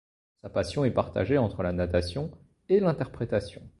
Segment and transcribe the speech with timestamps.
[0.41, 2.31] Sa passion est partagée entre la natation
[2.69, 3.61] et l'interprétation.